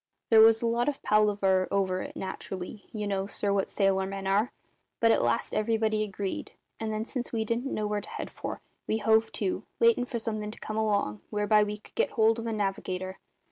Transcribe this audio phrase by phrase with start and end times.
[0.31, 4.25] "There was a lot of palaver over it, naturally you know, sir, what sailor men
[4.25, 4.51] are
[4.99, 8.61] but at last everybody agreed; and then, since we didn't know where to head for,
[8.87, 12.47] we hove to, waitin' for something to come along whereby we could get hold of
[12.47, 13.19] a navigator.